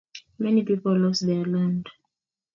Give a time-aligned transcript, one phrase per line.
[0.39, 1.85] Many people lost their land.